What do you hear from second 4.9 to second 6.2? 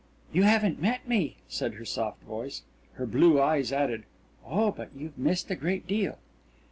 you've missed a great deal!"...